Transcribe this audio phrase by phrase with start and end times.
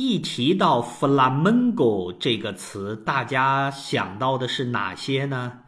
[0.00, 5.62] 一提到 “flamenco” 这个词，大家想到的是哪些呢？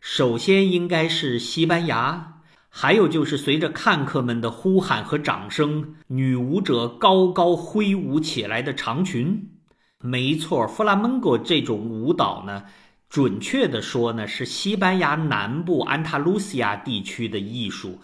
[0.00, 2.34] 首先应该是西班牙，
[2.68, 9.50] 还有就是随着看客们的呼喊和掌声，女舞者高高挥舞起来的长裙。
[9.98, 12.62] 没错，flamenco 这种舞蹈呢，
[13.08, 17.98] 准确的说呢，是西班牙南部安塔卢西亚地区的艺术。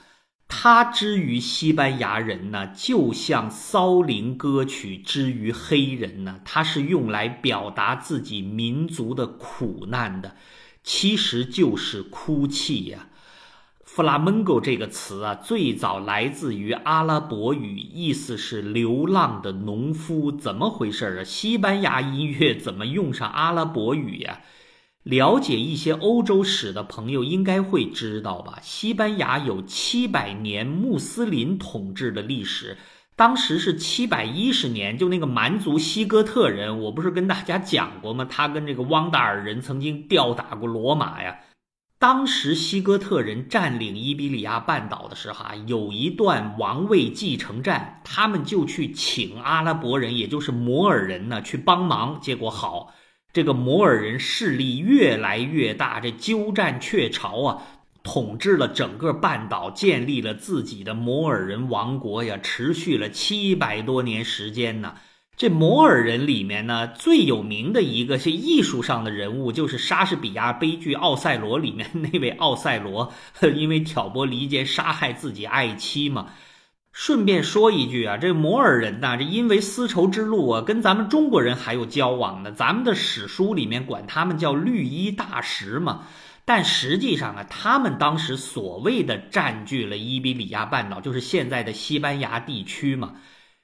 [0.49, 10.37] 它之于西班牙人呢，就像骚灵歌曲之于黑人呢，它是用来表达自己民族的苦难的，
[10.83, 13.09] 其实就是哭泣呀。
[13.85, 20.33] 弗拉门戈这个词啊，最早来自于阿拉伯语，意思是流浪的农夫。
[20.33, 21.25] 怎么回事儿啊？
[21.25, 24.41] 西班牙音乐怎么用上阿拉伯语呀？
[25.09, 28.59] 了解一些欧洲史的朋友应该会知道吧？
[28.61, 32.77] 西班牙有七百年穆斯林统治的历史，
[33.17, 38.27] 当时是七百一十年，就那个蛮族西哥特人，我不是跟大家讲过吗？
[38.27, 41.39] 他跟这个汪达尔人曾经吊打过罗马呀。
[41.99, 52.93] 当时西哥特人占领伊比利亚半岛的时候啊，有一段王位继承战，他们就去请阿拉伯人，也就是摩尔人呢去帮忙，结果好。
[53.39, 57.63] 这个摩尔人势力越来越大，这鸠占鹊巢啊，
[58.03, 64.95] 统治了整个半岛，建立了自己的摩尔人王国呀，持续了七百多年时间呢。
[65.37, 73.13] 这摩尔人里面呢，最有名的一个是艺术上的人物，就是莎士比亚悲剧《奥赛罗》里面那位奥赛罗，
[73.55, 76.33] 因为挑拨离间杀害自己爱妻嘛。
[77.01, 82.51] 顺便说一句啊，这摩尔人呐，这因为丝绸之路啊，跟咱们中国人还有交往呢。
[82.51, 86.09] 咱们的史书里面管他们叫绿衣大食嘛，
[86.45, 93.13] 但实际上啊，他们当时所谓的占据了伊比利亚半岛，就是现在的西班牙地区嘛。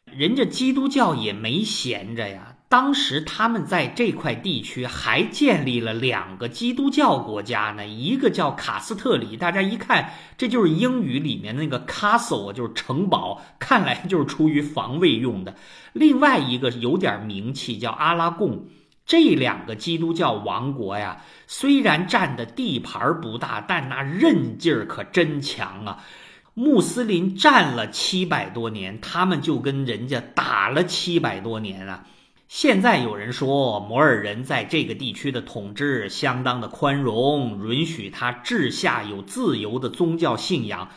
[0.04, 2.53] 人家基督教也没闲着呀。
[2.74, 15.54] 当时他们在这块地区还建立了两个基督教国家呢，一个叫卡斯特里，大家一看这就是英语里面那个 castle，就是城堡，看来就是出于防卫用的。
[15.92, 18.66] 另外一个有点名气叫阿拉贡。
[19.06, 26.02] 这两个基督教王国呀，虽然占的地盘不大，但那韧劲儿可真强啊！
[26.54, 32.06] 穆斯林占了七百多年，他们就跟人家打了七百多年啊。
[32.56, 40.90] 现在有人说摩尔人在这个地区的统治相当的宽容，允许他治下有自由的宗教信仰。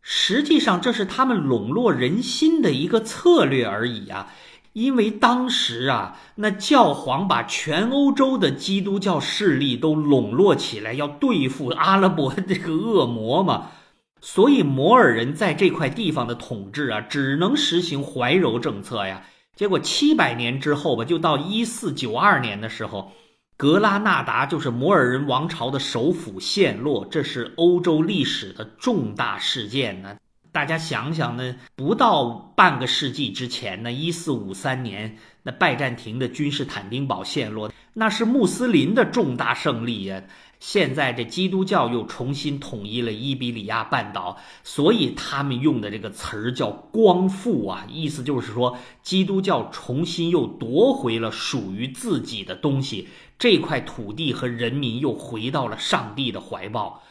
[0.00, 4.32] 实际上，这是他们笼络人心的一个策略而已啊！
[4.72, 13.72] 因为当时啊，那教皇把全欧洲的基督教势力都笼络起来，要对付阿拉伯这个恶魔嘛。
[14.20, 19.24] 所以，摩尔人在这块地方的统治啊，只能实行怀柔政策呀。
[19.60, 23.12] 结果七百年之后吧，就到一四九二年的时候，
[23.58, 30.16] 格拉纳达就是摩尔人王朝的首府陷落，这是欧洲历史的重大事件呢。
[30.50, 40.22] 大家想想呢，不到半个世纪之前呢，一四五三年，那拜占庭的君士坦丁堡陷落，那是穆斯林的重大胜利呀。
[40.60, 57.02] 现在这基督教又重新统一了伊比利亚半岛，所以他们用的这个词儿叫“光复”啊，意思就是说基督教重新又夺回了属于自己的东西，这块土地和人民又回到了上帝的怀抱。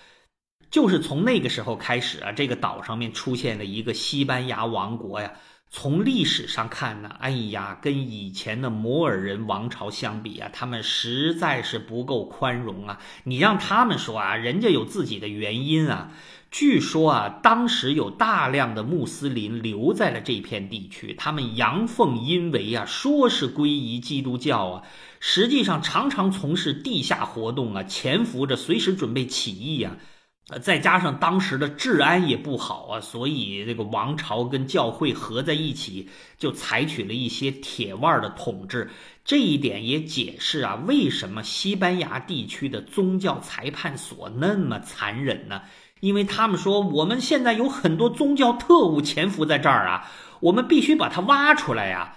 [0.70, 5.34] 就是从那个时候开始啊，这个岛上面出现了一个西班牙王国呀。
[5.72, 13.00] 从历史上看呢，哎呀，跟以前的摩尔人王朝相比啊，他们实在是不够宽容啊！
[13.24, 16.12] 你让他们说啊，人家有自己的原因啊。
[16.50, 24.84] 据说啊，当时有大量的穆斯林留在了这片地区，他们阳奉阴违啊，说是皈依基督教啊，
[25.20, 29.98] 实际上常常从事地下活动啊，潜伏着，随时准备起义啊。
[30.52, 38.90] 呃，再加上当时的治安也不好啊，所以这个王朝跟教会合在一起，就采取了一些铁腕的统治。
[39.24, 45.62] 这一点也解释啊，为什么西班牙地区的宗教裁判所那么残忍呢？
[46.00, 50.10] 因为他们说，我们现在有很多宗教特务潜伏在这儿啊，
[50.40, 52.16] 我们必须把它挖出来呀。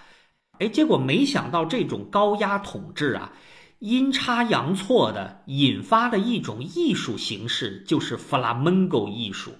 [0.58, 3.32] 哎，结果没想到这种高压统治啊。
[3.82, 9.56] 阴差阳错的引发了一种艺术形式，就是弗拉门戈艺术，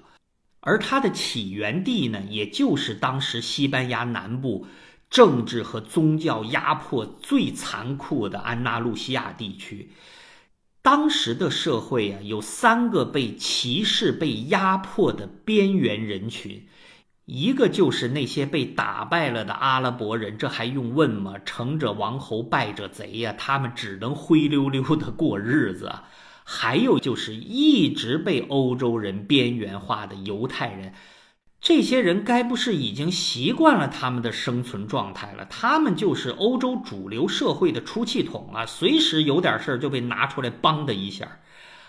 [0.61, 4.69] 而它的起源地呢，也就是当时西班牙南部
[5.11, 9.91] 政治和宗教压迫最残酷的安纳路西亚地区。
[10.83, 16.69] 当时的社会啊，有三个被歧视、被压迫的边缘人群，
[17.25, 21.35] 一个就是那些被打败了的阿拉伯人，这还用问吗？
[21.45, 25.93] 成者王侯，败者贼呀，他们只能灰溜溜的过日子。
[26.45, 30.93] 还有就是一直被欧洲人边缘化的犹太人，
[31.61, 35.45] 这些人该不是已经习惯了他们的生存状态了？
[35.45, 41.39] 他们就是欧洲主流社会的出气筒啊，随时有点事儿就被拿出来梆的一下。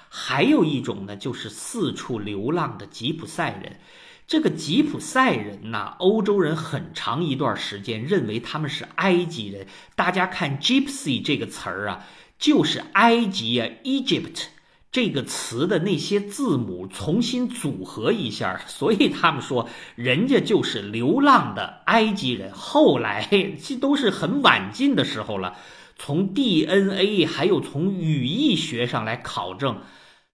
[0.09, 3.79] 还有一种呢，就是四处流浪的吉普赛人。
[4.25, 9.67] 这个吉普赛人呐，欧洲人很长一段时间认为他们是埃及人。
[9.95, 12.05] 大家看 “gypsy” 这个词儿啊，
[12.39, 14.45] 就是埃及啊，Egypt
[14.91, 22.51] 这个词的那些字母重新组合一下，所以他们说人家就是流浪的埃及人。
[22.53, 23.27] 后来
[23.61, 25.57] 这都是很晚近的时候了，
[25.97, 29.81] 从 DNA 还有从语义学上来考证。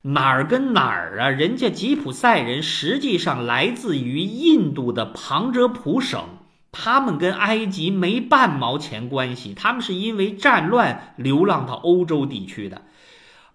[0.02, 1.30] 哪儿跟哪儿啊？
[1.30, 6.24] 人家吉普赛人实际上来自于印度的旁遮普省，
[6.72, 12.84] 他们跟埃及没半毛钱关系，他们是因为战乱流浪到欧洲地区的。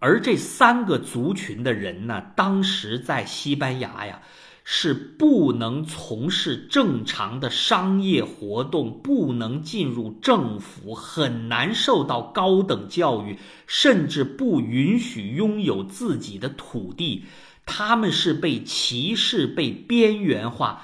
[0.01, 4.21] 而这三个族群的人呢，当时在西班牙呀。
[4.67, 17.25] 是不能从事正常的商业活动，不能进入政府，很难受到高等教育，甚至不允许拥有自己的土地。
[17.67, 20.83] 他们是被歧视、被边缘化。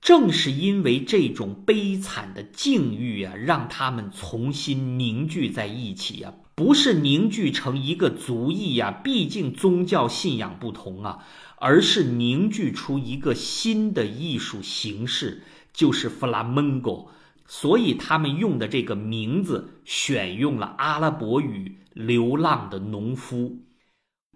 [0.00, 11.18] 正是因为这种悲惨的境遇啊，让他们重新凝聚在一起啊，不是凝聚成一个族裔呀，毕竟宗教信仰不同啊。
[11.64, 17.06] 而是凝聚出一个新的艺术形式，就是弗拉门戈。
[17.46, 23.60] 所以他们用的这个名字选用了阿拉伯语“流浪的农夫”。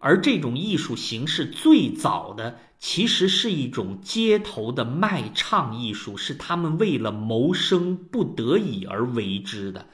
[0.00, 9.88] 而这种艺术形式最早的其实是一种街头的卖唱艺术，是他们为了谋生不得已而为之的。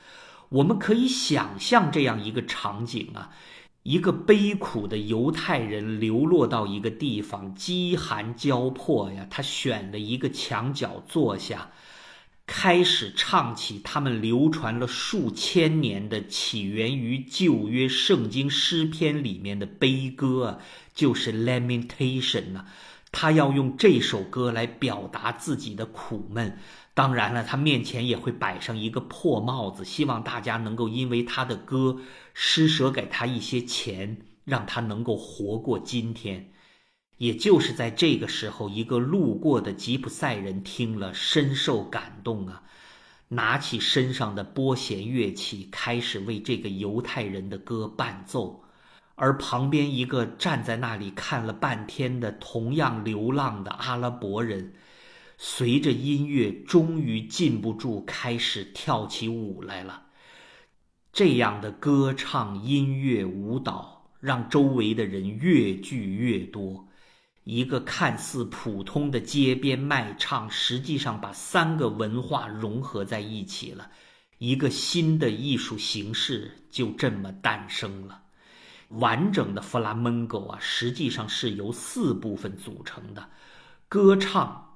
[0.50, 3.30] 我们可以想象这样一个场景啊。
[3.82, 9.26] 一个悲苦的犹太人流落到一个地方，饥寒交迫呀。
[9.28, 11.72] 他选了一个墙角坐下，
[12.46, 20.60] 开始唱起他们流传了数千年的、起源于旧约圣经诗篇里面的悲歌，
[20.94, 22.66] 就是 lamentation 呐。
[23.10, 26.56] 他要用这首歌来表达自己的苦闷。
[26.94, 31.98] 当然了，他面前也会摆上一个破帽子，希望大家能够因为他的歌
[32.34, 36.52] 施舍给他一些钱，让他能够活过今天。
[37.16, 42.62] 也就是在这个时候，一个路过的吉普赛人听了，深受感动啊，
[43.28, 48.64] 拿起身上的拨弦乐器，开始为这个犹太人的歌伴奏。
[49.14, 54.74] 而旁边一个站在那里看了半天的同样流浪的阿拉伯人。
[55.44, 60.04] 随着音乐，终于禁不住开始跳起舞来了。
[61.12, 66.86] 这样的歌唱、音乐、舞蹈，让周围的人越聚越多。
[67.42, 73.90] 一个看似普通的街边卖唱，实际上把三个文化融合在一起了。
[74.38, 78.22] 一个新的艺术形式就这么诞生了。
[78.90, 83.28] 完整的弗拉门戈啊，实际上是由四部分组成的：
[83.88, 84.68] 歌唱。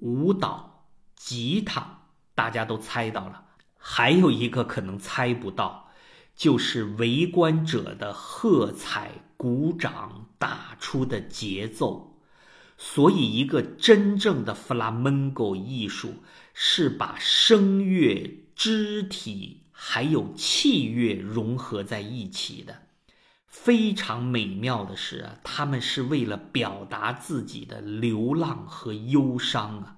[0.00, 0.86] 舞蹈、
[1.16, 2.02] 吉他，
[2.34, 3.44] 大家都猜到了。
[3.76, 5.90] 还有一个可能猜不到，
[6.34, 12.18] 就是围观者的喝彩、鼓掌打出的节奏。
[12.76, 16.22] 所以，一个真正的弗拉门戈艺术
[16.54, 22.82] 是把声乐、肢体还有器乐融合在一起的。
[23.48, 29.96] 非常美妙的是啊，他们是为了表达自己的流浪和忧伤啊，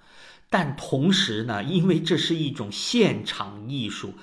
[0.48, 4.14] 但同时呢，因为这是一种现场艺术，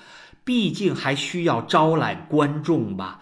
[0.44, 3.20] 毕竟还需要招揽观众吧，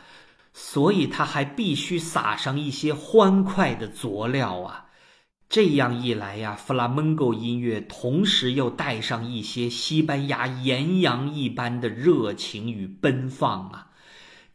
[0.54, 4.86] 所以他还必须撒上一些欢快的佐料啊。
[5.48, 13.90] 这样一来呀，弗拉门戈音乐同时又带上一些西班牙岩羊一般的热情与奔放啊。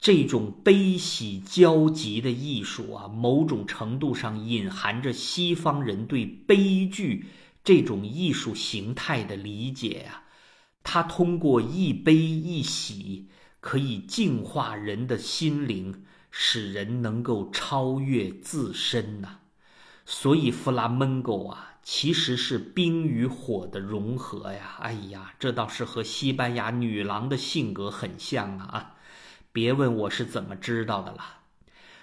[0.01, 7.27] 这种悲喜交集的艺术啊，某种程度上隐含着西方人对悲剧
[7.63, 10.24] 这种艺术形态的理解啊。
[10.84, 13.29] 它通过一悲一喜，
[13.60, 19.41] 可以净化人的心灵，使人能够超越自身呐。
[20.03, 24.77] 所以，弗拉门戈啊，其实是冰与火的融合呀。
[24.79, 28.96] 哎呀，这倒是和西班牙女郎的性格很像啊。
[29.51, 31.41] 别问我是怎么知道的了。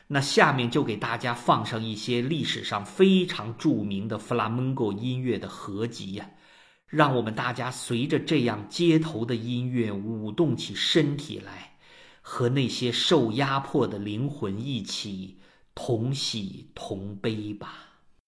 [0.08, 6.30] 那下面就给大家放上一些历史上非常著名的弗拉门戈音乐的合集呀
[6.86, 11.76] 让我们大家随着这样街头的音乐舞动起身体来
[12.22, 15.38] 和那些受压迫的灵魂一起
[15.74, 17.87] 同喜同悲吧。